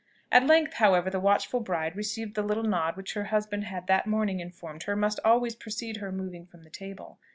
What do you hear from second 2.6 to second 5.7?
nod which her husband had that morning informed her must always